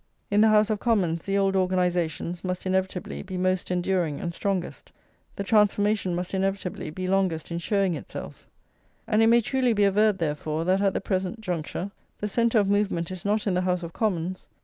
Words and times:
In 0.31 0.41
the 0.41 0.47
House 0.49 0.71
of 0.71 0.79
Commons 0.79 1.27
the 1.27 1.37
old 1.37 1.55
organisations 1.55 2.43
must 2.43 2.65
inevitably 2.65 3.21
be 3.21 3.37
most 3.37 3.69
enduring 3.69 4.19
and 4.19 4.33
strongest, 4.33 4.91
the 5.35 5.43
transformation 5.43 6.15
must 6.15 6.33
inevitably 6.33 6.89
be 6.89 7.07
longest 7.07 7.51
in 7.51 7.59
showing 7.59 7.93
itself; 7.93 8.47
and 9.05 9.21
it 9.21 9.27
may 9.27 9.41
truly 9.41 9.73
be 9.73 9.83
averred, 9.83 10.17
therefore, 10.17 10.65
that 10.65 10.81
at 10.81 10.95
the 10.95 11.01
present 11.01 11.39
juncture 11.39 11.91
the 12.17 12.27
centre 12.27 12.57
of 12.57 12.67
movement 12.67 13.11
is 13.11 13.23
not 13.23 13.45
in 13.45 13.53
the 13.53 13.61
House 13.61 13.83
of 13.83 13.93
Commons. 13.93 14.47